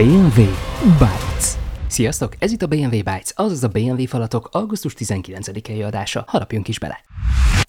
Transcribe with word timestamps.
BMW 0.00 0.40
Bytes. 0.98 1.54
Sziasztok, 1.86 2.36
ez 2.38 2.52
itt 2.52 2.62
a 2.62 2.66
BMW 2.66 2.90
Bytes, 2.90 3.32
azaz 3.34 3.64
a 3.64 3.68
BMW 3.68 4.06
falatok 4.06 4.48
augusztus 4.52 4.94
19-i 4.98 5.82
adása. 5.82 6.24
Harapjunk 6.26 6.68
is 6.68 6.78
bele! 6.78 7.00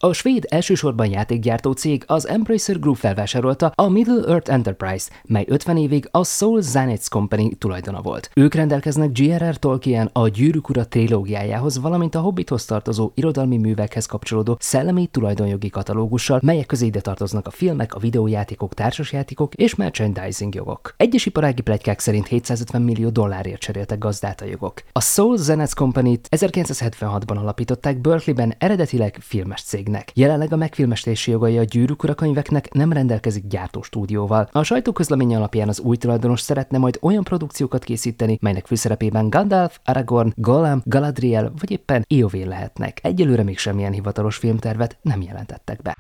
A 0.04 0.14
svéd 0.14 0.46
elsősorban 0.50 1.10
játékgyártó 1.10 1.72
cég 1.72 2.04
az 2.08 2.28
Embracer 2.28 2.80
Group 2.80 2.96
felvásárolta 2.96 3.72
a 3.76 3.90
Middle 3.90 4.28
Earth 4.28 4.52
Enterprise, 4.52 5.10
mely 5.24 5.46
50 5.48 5.78
évig 5.78 6.08
a 6.12 6.24
Soul 6.24 6.62
Zanets 6.62 7.08
Company 7.08 7.58
tulajdona 7.58 8.02
volt. 8.02 8.30
Ők 8.36 8.54
rendelkeznek 8.54 9.12
G.R.R. 9.12 9.58
Tolkien 9.58 10.10
a 10.14 10.28
Gyűrűk 10.28 10.70
Ura 10.70 10.88
trilógiájához, 10.88 11.80
valamint 11.80 12.16
a 12.16 12.20
Hobbithoz 12.20 12.66
tartozó 12.66 13.12
irodalmi 13.16 13.58
művekhez 13.58 14.06
kapcsolódó 14.06 14.58
szellemi 14.60 15.08
tulajdonjogi 15.08 15.70
katalógussal, 15.70 16.40
melyek 16.44 16.66
közé 16.66 16.86
ide 16.86 17.02
tartoznak 17.02 17.48
a 17.48 17.52
filmek, 17.52 17.96
a 17.96 18.00
videójátékok, 18.00 18.74
társasjátékok 18.74 19.54
és 19.54 19.76
merchandising 19.76 20.56
jogok. 20.56 20.94
Egyes 20.98 21.26
iparági 21.26 21.62
plegykák 21.62 22.00
szerint 22.00 22.28
750 22.28 22.82
millió 22.82 23.10
dollárért 23.10 23.62
cseréltek 23.62 23.98
gazdát 23.98 24.42
a 24.42 24.46
jogok. 24.46 24.84
A 24.92 25.02
Soul 25.02 25.38
Zanets 25.38 25.74
Company-t 25.74 26.28
1976-ban 26.36 27.38
alapították 27.38 28.02
Berkeleyben 28.02 28.56
eredetileg 28.58 29.18
filmes 29.20 29.62
cég 29.62 29.90
cégnek. 29.92 30.12
Jelenleg 30.16 30.54
a 30.54 30.56
megfilmestési 30.56 31.32
jogai 31.32 31.58
a 31.58 31.64
gyűrűk 31.64 32.16
könyveknek 32.16 32.74
nem 32.74 32.94
rendelkezik 32.94 33.48
gyártóstúdióval. 33.48 34.50
A 34.52 34.64
sajtóközlemény 34.64 35.36
alapján 35.36 35.68
az 35.68 35.80
új 35.80 35.98
tulajdonos 35.98 36.42
szeretne 36.42 36.78
majd 36.78 36.98
olyan 37.02 37.24
produkciókat 37.24 37.84
készíteni, 37.84 38.38
melynek 38.42 38.66
főszerepében 38.66 39.30
Gandalf, 39.30 39.80
Aragorn, 39.86 40.34
Gollum, 40.36 40.82
Galadriel 40.86 41.54
vagy 41.60 41.72
éppen 41.72 42.06
Iovén 42.08 42.48
lehetnek. 42.48 43.00
Egyelőre 43.04 43.44
még 43.44 43.58
semmilyen 43.58 43.92
hivatalos 43.92 44.36
filmtervet 44.36 44.98
nem 45.02 45.22
jelentettek 45.22 45.82
be. 45.82 45.96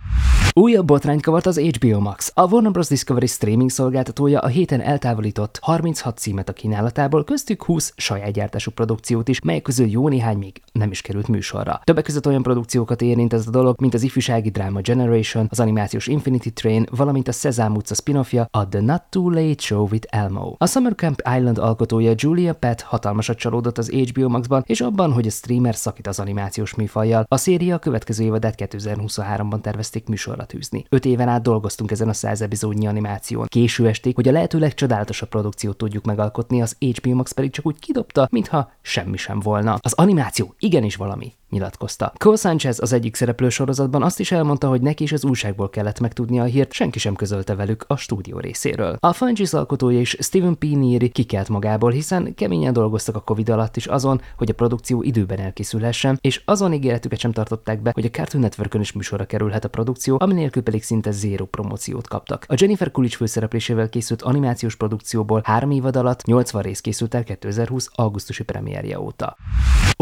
Újabb 0.54 0.86
botrányt 0.86 1.22
kavart 1.22 1.46
az 1.46 1.60
HBO 1.60 2.00
Max. 2.00 2.32
A 2.36 2.48
Warner 2.48 2.72
Bros. 2.72 2.88
Discovery 2.88 3.28
streaming 3.28 3.70
szolgáltatója 3.70 4.40
a 4.40 4.48
héten 4.48 4.82
eltávolított 4.82 5.59
36 5.62 6.18
címet 6.18 6.50
a 6.50 6.54
kínálatából, 6.54 7.23
köztük 7.23 7.64
20 7.64 7.94
saját 7.98 8.32
gyártású 8.32 8.72
produkciót 8.72 9.28
is, 9.28 9.42
melyek 9.42 9.62
közül 9.62 9.88
jó 9.88 10.08
néhány 10.08 10.38
még 10.38 10.62
nem 10.72 10.92
is 10.92 11.02
került 11.02 11.28
műsorra. 11.28 11.81
Többek 11.84 12.03
között 12.03 12.28
olyan 12.28 12.42
produkciókat 12.42 13.02
érint 13.02 13.34
ez 13.34 13.48
a 13.48 13.50
dolog, 13.50 13.81
mint 13.81 13.94
az 13.94 14.03
ifjúsági 14.03 14.50
dráma 14.50 14.81
Generation, 14.81 15.48
az 15.50 15.59
animációs 15.59 16.08
Infinity 16.08 16.50
Train, 16.53 16.86
valamint 16.90 17.28
a 17.28 17.31
Sesame 17.31 17.75
utca 17.75 17.94
spin-offja, 17.94 18.47
a 18.52 18.68
The 18.68 18.81
Not 18.81 19.03
Too 19.09 19.30
Late 19.30 19.62
Show 19.62 19.88
with 19.92 20.08
Elmo. 20.09 20.56
A 20.58 20.68
Summer 20.68 20.95
Camp 20.95 21.22
Island 21.38 21.58
alkotója 21.58 22.14
Julia 22.16 22.53
Pett 22.53 22.81
hatalmasat 22.81 23.38
csalódott 23.38 23.78
az 23.78 23.90
HBO 23.90 24.30
Maxban, 24.30 24.64
és 24.66 24.81
abban, 24.81 25.12
hogy 25.12 25.28
a 25.28 25.31
streamer 25.31 25.75
szakít 25.75 26.08
az 26.08 26.20
animációs 26.20 26.75
műfajjal. 26.75 27.25
A 27.28 27.38
széria 27.38 27.75
a 27.75 27.80
következő 27.80 28.23
évadát 28.23 28.56
2023-ban 28.58 29.62
tervezték 29.62 30.08
műsorra 30.08 30.40
tűzni. 30.45 30.86
Öt 30.89 31.06
éven 31.06 31.28
át 31.28 31.42
dolgoztunk 31.42 31.92
ezen 31.92 32.09
a 32.09 32.14
100 32.14 32.42
epizódnyi 32.42 32.88
animáción. 32.88 33.45
Késő 33.47 33.88
esték, 33.88 34.16
hogy 34.16 34.28
a 34.28 34.31
lehető 34.31 34.59
legcsodálatosabb 34.59 35.30
produkciót 35.30 35.78
tudjuk 35.78 36.06
megalkotni, 36.06 36.61
az 36.61 36.75
HBO 36.80 37.16
Max 37.16 37.31
pedig 37.31 37.52
csak 37.52 37.66
úgy 37.66 37.80
kidobta, 37.80 38.28
mintha 38.31 38.72
semmi 38.81 39.17
sem 39.17 39.39
volna. 39.39 39.78
Az 39.81 39.94
animáció 39.94 40.56
igenis 40.59 40.95
valami 40.95 41.34
nyilatkozta. 41.52 42.13
Cole 42.17 42.38
Sanchez 42.38 42.80
az 42.80 42.94
egyik 42.94 43.16
szereplő 43.16 43.49
sorozatban 43.49 44.03
azt 44.03 44.19
is 44.19 44.31
elmondta, 44.31 44.67
hogy 44.67 44.81
neki 44.81 45.03
is 45.03 45.11
az 45.11 45.25
újságból 45.25 45.69
kellett 45.69 45.99
megtudnia 45.99 46.41
a 46.41 46.45
hírt, 46.45 46.73
senki 46.73 46.99
sem 46.99 47.16
közölte 47.16 47.55
velük 47.55 47.83
a 47.88 47.95
stúdió 47.95 48.39
részéről. 48.39 48.97
A 48.99 49.13
Fungis 49.13 49.53
alkotója 49.53 49.99
is 49.99 50.17
Steven 50.19 50.57
P. 50.57 50.63
Neary 50.63 51.09
kikelt 51.09 51.49
magából, 51.49 51.91
hiszen 51.91 52.33
keményen 52.35 52.73
dolgoztak 52.73 53.16
a 53.16 53.19
Covid 53.19 53.49
alatt 53.49 53.77
is 53.77 53.85
azon, 53.85 54.22
hogy 54.38 54.49
a 54.49 54.53
produkció 54.53 55.02
időben 55.02 55.39
elkészülhessen, 55.39 56.17
és 56.22 56.41
azon 56.45 56.73
ígéretüket 56.73 57.19
sem 57.19 57.31
tartották 57.31 57.81
be, 57.81 57.91
hogy 57.94 58.05
a 58.05 58.09
Cartoon 58.09 58.44
network 58.44 58.73
is 58.73 58.91
műsorra 58.91 59.25
kerülhet 59.25 59.66
a 59.66 59.69
produkció, 59.69 60.17
ami 60.19 60.33
nélkül 60.33 60.63
pedig 60.63 60.83
szinte 60.83 61.11
zéró 61.11 61.45
promóciót 61.45 62.07
kaptak. 62.07 62.45
A 62.47 62.53
Jennifer 62.57 62.91
Coolidge 62.91 63.17
főszereplésével 63.17 63.89
készült 63.89 64.22
animációs 64.22 64.75
produkcióból 64.75 65.41
három 65.44 65.72
évad 65.72 65.95
alatt 65.95 66.23
80 66.23 66.61
rész 66.61 66.79
készült 66.81 67.13
el 67.13 67.23
2020. 67.23 67.89
augusztusi 67.94 68.44
premierje 68.44 68.99
óta. 68.99 69.38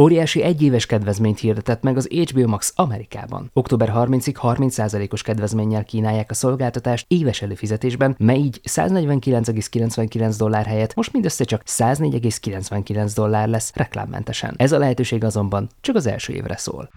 Óriási 0.01 0.41
egyéves 0.41 0.85
kedvezményt 0.85 1.38
hirdetett 1.39 1.83
meg 1.83 1.97
az 1.97 2.07
HBO 2.07 2.47
Max 2.47 2.73
Amerikában. 2.75 3.49
Október 3.53 3.91
30-ig 3.95 4.35
30%-os 4.41 5.21
kedvezménnyel 5.21 5.83
kínálják 5.83 6.31
a 6.31 6.33
szolgáltatást 6.33 7.05
éves 7.07 7.41
előfizetésben, 7.41 8.15
mely 8.19 8.37
így 8.37 8.61
149,99 8.63 10.35
dollár 10.37 10.65
helyett 10.65 10.95
most 10.95 11.13
mindössze 11.13 11.43
csak 11.43 11.63
104,99 11.65 13.11
dollár 13.15 13.47
lesz 13.47 13.71
reklámmentesen. 13.75 14.53
Ez 14.57 14.71
a 14.71 14.77
lehetőség 14.77 15.23
azonban 15.23 15.69
csak 15.81 15.95
az 15.95 16.05
első 16.05 16.33
évre 16.33 16.57
szól. 16.57 16.89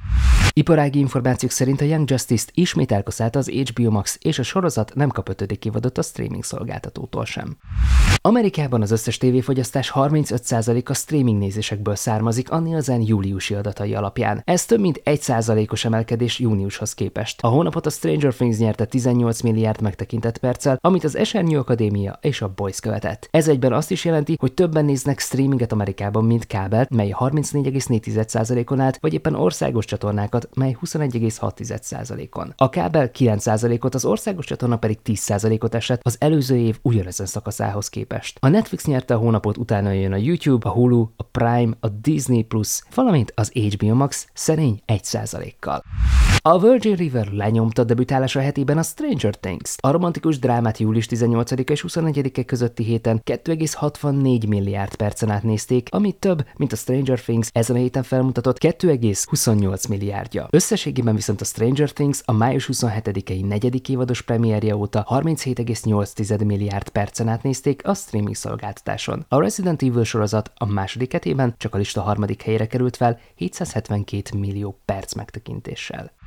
Iparági 0.53 0.99
információk 0.99 1.51
szerint 1.51 1.81
a 1.81 1.85
Young 1.85 2.11
Justice-t 2.11 2.51
ismét 2.55 2.93
elkaszálta 2.93 3.39
az 3.39 3.49
HBO 3.49 3.91
Max, 3.91 4.19
és 4.21 4.39
a 4.39 4.43
sorozat 4.43 4.95
nem 4.95 5.09
kap 5.09 5.29
ötödik 5.29 5.65
évadot 5.65 5.99
a 5.99 6.03
streaming 6.03 6.45
szolgáltatótól 6.45 7.25
sem. 7.25 7.57
Amerikában 8.25 8.83
az 8.83 8.91
összes 8.91 9.19
tévéfogyasztás 9.19 9.93
35%-a 9.95 10.95
streaming 10.95 11.39
nézésekből 11.39 11.95
származik 11.95 12.51
a 12.51 12.59
Nielsen 12.59 13.01
júliusi 13.01 13.55
adatai 13.55 13.95
alapján. 13.95 14.43
Ez 14.45 14.65
több 14.65 14.81
mint 14.81 15.03
1%-os 15.05 15.85
emelkedés 15.85 16.39
júniushoz 16.39 16.95
képest. 16.95 17.41
A 17.43 17.49
hónapot 17.49 17.87
a 17.87 17.91
Stranger 17.91 18.35
Things 18.35 18.59
nyerte 18.59 18.85
18 18.85 19.41
milliárd 19.41 19.81
megtekintett 19.81 20.39
perccel, 20.39 20.79
amit 20.81 21.05
az 21.05 21.17
Esernyő 21.17 21.59
Akadémia 21.59 22.19
és 22.21 22.43
a 22.43 22.53
Boys 22.57 22.81
követett. 22.81 23.29
Ez 23.31 23.49
egyben 23.49 23.73
azt 23.73 23.91
is 23.91 24.05
jelenti, 24.05 24.37
hogy 24.41 24.53
többen 24.53 24.85
néznek 24.85 25.19
streaminget 25.19 25.73
Amerikában, 25.73 26.25
mint 26.25 26.47
kábelt, 26.47 26.91
mely 26.91 27.15
34,4%-on 27.19 28.81
állt, 28.81 28.99
vagy 29.01 29.15
éppen 29.15 29.35
országos 29.35 29.85
csatornákat, 29.85 30.49
mely 30.55 30.77
21,6%-on. 30.85 32.53
A 32.57 32.69
kábel 32.69 33.11
9%-ot, 33.19 33.95
az 33.95 34.05
országos 34.05 34.47
csatorna 34.47 34.77
pedig 34.77 34.99
10%-ot 35.05 35.75
esett 35.75 36.01
az 36.03 36.17
előző 36.19 36.57
év 36.57 36.79
ugyanezen 36.83 37.27
szakaszához 37.27 37.89
képest. 37.89 38.11
A 38.41 38.49
Netflix 38.49 38.85
nyerte 38.85 39.15
a 39.15 39.19
hónapot, 39.19 39.57
utána 39.57 39.91
jön 39.91 40.13
a 40.13 40.17
YouTube, 40.17 40.69
a 40.69 40.73
Hulu, 40.73 41.09
a 41.17 41.23
Prime, 41.23 41.77
a 41.81 41.89
Disney 41.89 42.47
valamint 42.95 43.33
az 43.37 43.53
HBO 43.53 43.95
Max 43.95 44.29
szerény 44.33 44.83
1%-kal. 44.87 45.83
A 46.45 46.59
Virgin 46.59 46.97
River 46.97 47.33
lenyomta 47.33 47.85
debütálása 47.85 48.41
hetében 48.41 48.79
a 48.79 48.83
Stranger 48.83 49.35
Things. 49.35 49.75
A 49.81 49.91
romantikus 49.91 50.39
drámát 50.39 50.79
július 50.79 51.07
18 51.07 51.51
és 51.71 51.85
21-e 51.89 52.45
közötti 52.45 52.85
héten 52.85 53.21
2,64 53.25 54.49
milliárd 54.49 54.95
percen 54.95 55.31
át 55.31 55.43
nézték, 55.43 55.89
ami 55.91 56.13
több, 56.13 56.47
mint 56.57 56.73
a 56.73 56.77
Stranger 56.77 57.21
Things 57.21 57.49
ezen 57.53 57.77
a 57.77 57.79
héten 57.79 58.03
felmutatott 58.03 58.59
2,28 58.59 59.89
milliárdja. 59.89 60.47
Összességében 60.51 61.15
viszont 61.15 61.41
a 61.41 61.45
Stranger 61.45 61.91
Things 61.91 62.21
a 62.25 62.33
május 62.33 62.69
27-i 62.73 63.47
negyedik 63.47 63.89
évados 63.89 64.23
premierje 64.23 64.77
óta 64.77 65.07
37,8 65.11 66.45
milliárd 66.45 66.89
percen 66.89 67.29
át 67.29 67.43
nézték 67.43 67.87
a 67.87 67.95
streaming 67.95 68.35
szolgáltatáson. 68.35 69.25
A 69.29 69.41
Resident 69.41 69.83
Evil 69.83 70.05
sorozat 70.05 70.53
a 70.55 70.67
második 70.67 71.13
hetében 71.13 71.55
csak 71.59 71.75
a 71.75 71.79
lista 71.79 72.01
harmadik 72.01 72.43
helyére 72.43 72.67
került 72.67 72.97
fel 72.97 73.19
772 73.35 74.39
millió 74.39 74.81
perc 74.85 75.15
megtekintéssel. 75.15 76.13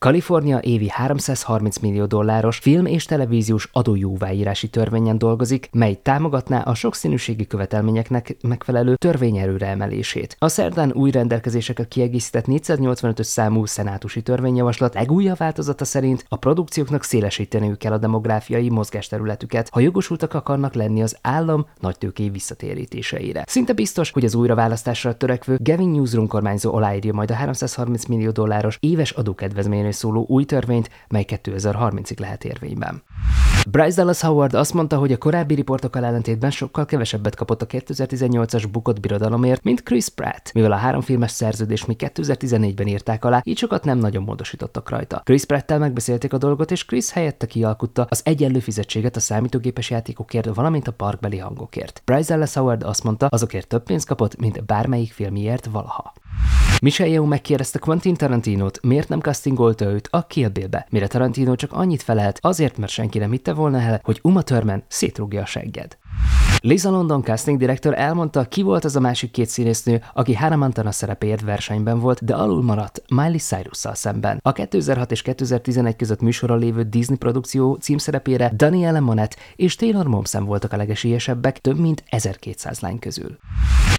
Kalifornia 0.00 0.58
évi 0.58 0.88
330 0.88 1.78
millió 1.78 2.04
dolláros 2.04 2.58
film- 2.58 2.86
és 2.86 3.04
televíziós 3.04 3.68
adójóváírási 3.72 4.68
törvényen 4.68 5.18
dolgozik, 5.18 5.68
mely 5.72 5.98
támogatná 6.02 6.60
a 6.60 6.74
sokszínűségi 6.74 7.46
követelményeknek 7.46 8.36
megfelelő 8.42 8.94
törvényerőre 8.94 9.66
emelését. 9.66 10.36
A 10.38 10.48
szerdán 10.48 10.92
új 10.92 11.10
rendelkezéseket 11.10 11.88
kiegészített 11.88 12.44
485-ös 12.48 13.22
számú 13.22 13.64
szenátusi 13.64 14.22
törvényjavaslat 14.22 14.94
legújabb 14.94 15.36
változata 15.36 15.84
szerint 15.84 16.24
a 16.28 16.36
produkcióknak 16.36 17.02
szélesíteniük 17.02 17.78
kell 17.78 17.92
a 17.92 17.98
demográfiai 17.98 18.68
mozgásterületüket, 18.68 19.68
ha 19.68 19.80
jogosultak 19.80 20.34
akarnak 20.34 20.74
lenni 20.74 21.02
az 21.02 21.16
állam 21.22 21.66
nagytőké 21.80 22.28
visszatérítéseire. 22.28 23.44
Szinte 23.46 23.72
biztos, 23.72 24.10
hogy 24.10 24.24
az 24.24 24.34
újraválasztásra 24.34 25.16
törekvő 25.16 25.58
Gavin 25.62 25.90
Newsroom 25.90 26.26
kormányzó 26.26 26.74
aláírja 26.74 27.12
majd 27.12 27.30
a 27.30 27.34
330 27.34 28.06
millió 28.06 28.30
dolláros 28.30 28.76
éves 28.80 29.10
adókedvezményről 29.10 29.88
szóló 29.92 30.24
új 30.28 30.44
törvényt, 30.44 30.90
mely 31.08 31.24
2030-ig 31.28 32.18
lehet 32.18 32.44
érvényben. 32.44 33.02
Bryce 33.70 33.96
Dallas 33.96 34.20
Howard 34.20 34.54
azt 34.54 34.74
mondta, 34.74 34.96
hogy 34.96 35.12
a 35.12 35.16
korábbi 35.16 35.54
riportokkal 35.54 36.04
ellentétben 36.04 36.50
sokkal 36.50 36.84
kevesebbet 36.84 37.34
kapott 37.34 37.62
a 37.62 37.66
2018-as 37.66 38.64
bukott 38.72 39.00
birodalomért, 39.00 39.62
mint 39.62 39.82
Chris 39.82 40.08
Pratt, 40.08 40.50
mivel 40.54 40.72
a 40.72 40.76
három 40.76 41.00
filmes 41.00 41.30
szerződést 41.30 41.86
még 41.86 41.96
2014-ben 42.14 42.86
írták 42.86 43.24
alá, 43.24 43.40
így 43.44 43.58
sokat 43.58 43.84
nem 43.84 43.98
nagyon 43.98 44.22
módosítottak 44.22 44.90
rajta. 44.90 45.20
Chris 45.24 45.44
Pratt-tel 45.44 45.78
megbeszélték 45.78 46.32
a 46.32 46.38
dolgot, 46.38 46.70
és 46.70 46.84
Chris 46.84 47.10
helyette 47.10 47.46
kialkutta 47.46 48.06
az 48.08 48.20
egyenlő 48.24 48.58
fizetséget 48.58 49.16
a 49.16 49.20
számítógépes 49.20 49.90
játékokért, 49.90 50.54
valamint 50.54 50.88
a 50.88 50.92
parkbeli 50.92 51.38
hangokért. 51.38 52.02
Bryce 52.04 52.32
Dallas 52.34 52.54
Howard 52.54 52.82
azt 52.82 53.04
mondta, 53.04 53.26
azokért 53.26 53.68
több 53.68 53.82
pénzt 53.82 54.06
kapott, 54.06 54.36
mint 54.36 54.64
bármelyik 54.64 55.12
filmiért 55.12 55.66
valaha. 55.66 56.12
Michelle 56.82 57.10
Yeoh 57.10 57.26
megkérdezte 57.26 57.78
Quentin 57.78 58.14
Tarantinót, 58.14 58.82
miért 58.82 59.08
nem 59.08 59.20
castingolta 59.20 59.84
őt 59.84 60.08
a 60.10 60.26
Kill 60.26 60.48
Bill-be, 60.48 60.86
mire 60.90 61.06
Tarantino 61.06 61.54
csak 61.54 61.72
annyit 61.72 62.02
felelt, 62.02 62.38
azért, 62.42 62.78
mert 62.78 62.92
senki 62.92 63.09
nem 63.18 63.30
hitte 63.30 63.52
volna 63.52 63.80
el, 63.80 64.00
hogy 64.02 64.18
Uma 64.22 64.42
Thurman 64.42 64.82
szétrúgja 64.88 65.42
a 65.42 65.46
segged. 65.46 65.98
Lisa 66.62 66.90
London 66.90 67.22
casting 67.22 67.58
director 67.58 67.94
elmondta, 67.98 68.44
ki 68.44 68.62
volt 68.62 68.84
az 68.84 68.96
a 68.96 69.00
másik 69.00 69.30
két 69.30 69.48
színésznő, 69.48 70.02
aki 70.14 70.34
Hannah 70.34 70.58
Montana 70.58 70.92
szerepéért 70.92 71.42
versenyben 71.42 71.98
volt, 71.98 72.24
de 72.24 72.34
alul 72.34 72.62
maradt 72.62 73.02
Miley 73.08 73.38
cyrus 73.38 73.86
szemben. 73.92 74.38
A 74.42 74.52
2006 74.52 75.10
és 75.10 75.22
2011 75.22 75.96
között 75.96 76.20
műsoron 76.20 76.58
lévő 76.58 76.82
Disney 76.82 77.16
produkció 77.16 77.74
címszerepére 77.74 78.52
Danielle 78.56 79.00
Monet 79.00 79.36
és 79.56 79.76
Taylor 79.76 80.06
Momsen 80.06 80.44
voltak 80.44 80.72
a 80.72 80.76
legesélyesebbek 80.76 81.58
több 81.58 81.78
mint 81.78 82.04
1200 82.06 82.80
lány 82.80 82.98
közül. 82.98 83.38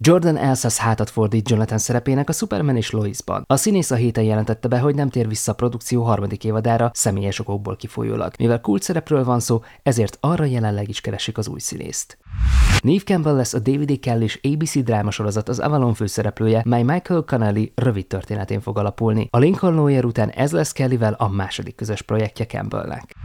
Jordan 0.04 0.38
Elsas 0.38 0.78
hátat 0.78 1.10
fordít 1.10 1.50
Jonathan 1.50 1.78
szerepének 1.78 2.30
a 2.30 2.32
Superman 2.32 2.76
és 2.76 2.92
Loisban. 2.92 3.44
A 3.48 3.56
színész 3.56 3.92
a 3.92 3.96
héten 3.96 4.24
jelentette 4.24 4.68
be, 4.68 4.80
hogy 4.80 4.96
nem 4.96 5.10
tér 5.10 5.28
vissza 5.28 5.52
a 5.52 5.56
produkció 5.56 6.04
harmadik 6.04 6.44
évadára 6.44 6.92
személyes 6.94 7.40
okokból 7.40 7.76
kifolyólag. 7.76 8.34
Mivel 8.38 8.62
kult 8.62 8.84
szerepről 8.84 9.24
van 9.24 9.40
szó, 9.40 9.62
ezért 9.84 10.18
arra 10.20 10.46
jelenleg 10.46 10.90
is 10.90 11.02
keresik 11.02 11.38
az 11.38 11.48
új 11.48 11.60
színészt. 11.60 12.18
Neve 12.84 13.04
Campbell 13.04 13.36
lesz 13.36 13.54
a 13.54 13.60
David. 13.60 14.00
Kelly 14.00 14.24
és 14.24 14.40
ABC 14.44 14.84
drámasorozat 14.84 15.50
az 15.50 15.60
Avalon 15.60 15.94
főszereplője, 15.94 16.62
mely 16.66 16.84
Michael 16.84 17.24
Connelly 17.28 17.72
rövid 17.76 18.08
történetén 18.08 18.62
fog 18.62 18.78
alapulni. 18.78 19.28
A 19.32 19.38
Lincoln 19.38 19.76
Lawyer 19.76 20.06
után 20.06 20.30
ez 20.30 20.52
lesz 20.52 20.72
Kellyvel 20.72 21.14
a 21.14 21.28
második 21.28 21.76
közös 21.76 22.02
projektje 22.02 22.46
Campbellnek. 22.46 23.16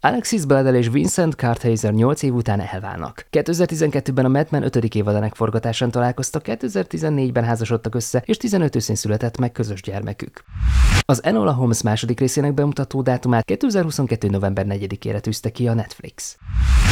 Alexis 0.00 0.44
Bledel 0.44 0.74
és 0.74 0.88
Vincent 0.88 1.34
Kartheiser 1.34 1.92
8 1.92 2.22
év 2.22 2.34
után 2.34 2.60
elválnak. 2.60 3.26
2012-ben 3.30 4.24
a 4.24 4.28
Mad 4.28 4.46
Men 4.50 4.62
5. 4.62 4.76
évadának 4.76 5.34
forgatásán 5.34 5.90
találkoztak, 5.90 6.42
2014-ben 6.46 7.44
házasodtak 7.44 7.94
össze, 7.94 8.22
és 8.26 8.36
15 8.36 8.76
őszén 8.76 8.96
született 8.96 9.38
meg 9.38 9.52
közös 9.52 9.82
gyermekük. 9.82 10.44
Az 11.04 11.24
Enola 11.24 11.52
Holmes 11.52 11.82
második 11.82 12.20
részének 12.20 12.54
bemutató 12.54 13.02
dátumát 13.02 13.44
2022. 13.44 14.28
november 14.28 14.66
4-ére 14.68 15.20
tűzte 15.20 15.50
ki 15.50 15.68
a 15.68 15.74
Netflix. 15.74 16.36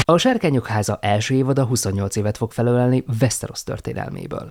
A 0.03 0.17
Sárkányok 0.17 0.67
háza 0.67 0.99
első 1.01 1.35
évada 1.35 1.65
28 1.65 2.17
évet 2.17 2.37
fog 2.37 2.53
felölelni 2.53 3.05
Westeros 3.21 3.63
történelméből. 3.63 4.51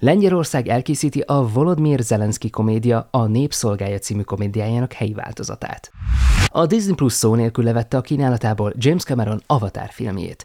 Lengyelország 0.00 0.68
elkészíti 0.68 1.20
a 1.20 1.48
Volodymyr 1.48 2.00
Zelenszky 2.00 2.50
komédia 2.50 3.08
a 3.10 3.26
Népszolgája 3.26 3.98
című 3.98 4.22
komédiájának 4.22 4.92
helyi 4.92 5.12
változatát. 5.12 5.90
A 6.56 6.66
Disney 6.66 6.94
Plus 6.94 7.12
szó 7.12 7.34
nélkül 7.34 7.64
levette 7.64 7.96
a 7.96 8.00
kínálatából 8.00 8.72
James 8.76 9.02
Cameron 9.02 9.42
Avatar 9.46 9.88
filmjét. 9.90 10.44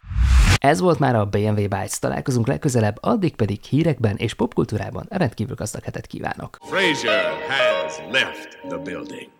Ez 0.58 0.80
volt 0.80 0.98
már 0.98 1.14
a 1.14 1.26
BMW 1.26 1.54
Bytes, 1.54 1.98
találkozunk 1.98 2.46
legközelebb, 2.46 2.96
addig 3.00 3.36
pedig 3.36 3.62
hírekben 3.62 4.16
és 4.16 4.34
popkultúrában 4.34 5.06
rendkívül 5.08 5.54
gazdag 5.54 5.82
hetet 5.82 6.06
kívánok. 6.06 6.58
Frazier 6.60 7.32
has 7.48 7.98
left 8.12 8.58
the 8.68 8.78
building. 8.78 9.30